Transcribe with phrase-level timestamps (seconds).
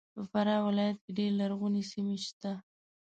[0.13, 2.51] په فراه ولایت کې ډېر لرغونې سیمې سته